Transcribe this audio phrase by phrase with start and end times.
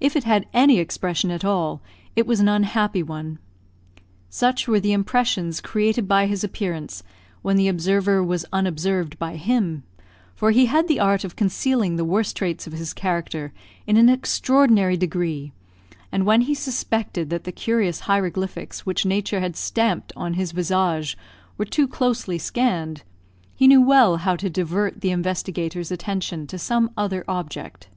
[0.00, 1.82] If it had any expression at all,
[2.16, 3.38] it was an unhappy one.
[4.30, 7.02] Such were the impressions created by his appearance,
[7.42, 9.82] when the observer was unobserved by him;
[10.34, 13.52] for he had the art of concealing the worst traits of his character
[13.86, 15.52] in an extraordinary degree,
[16.10, 21.18] and when he suspected that the curious hieroglyphics which Nature had stamped on his visage
[21.58, 23.02] were too closely scanned,
[23.54, 27.88] he knew well how to divert the investigator's attention to some other object.